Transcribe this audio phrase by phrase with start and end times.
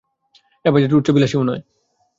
[0.65, 1.61] এ budget উচ্চাভিলাষীও নয়।